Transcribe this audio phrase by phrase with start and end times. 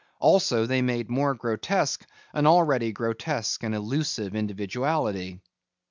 [0.19, 5.41] Also they made more grotesque an already grotesque and elusive individuality.